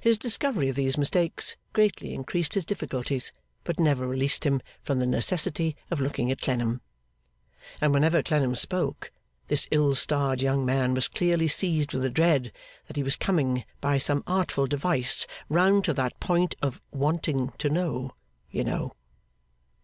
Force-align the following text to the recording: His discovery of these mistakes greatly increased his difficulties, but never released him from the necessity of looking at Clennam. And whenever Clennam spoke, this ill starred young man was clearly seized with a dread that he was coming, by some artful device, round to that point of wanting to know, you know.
His 0.00 0.18
discovery 0.18 0.68
of 0.68 0.74
these 0.74 0.98
mistakes 0.98 1.56
greatly 1.72 2.14
increased 2.14 2.54
his 2.54 2.64
difficulties, 2.64 3.30
but 3.62 3.78
never 3.78 4.08
released 4.08 4.44
him 4.44 4.60
from 4.82 4.98
the 4.98 5.06
necessity 5.06 5.76
of 5.88 6.00
looking 6.00 6.32
at 6.32 6.40
Clennam. 6.40 6.80
And 7.80 7.92
whenever 7.92 8.24
Clennam 8.24 8.56
spoke, 8.56 9.12
this 9.46 9.68
ill 9.70 9.94
starred 9.94 10.42
young 10.42 10.66
man 10.66 10.94
was 10.94 11.06
clearly 11.06 11.46
seized 11.46 11.94
with 11.94 12.04
a 12.04 12.10
dread 12.10 12.50
that 12.88 12.96
he 12.96 13.04
was 13.04 13.14
coming, 13.14 13.64
by 13.80 13.98
some 13.98 14.24
artful 14.26 14.66
device, 14.66 15.28
round 15.48 15.84
to 15.84 15.94
that 15.94 16.18
point 16.18 16.56
of 16.60 16.80
wanting 16.90 17.50
to 17.58 17.70
know, 17.70 18.16
you 18.50 18.64
know. 18.64 18.90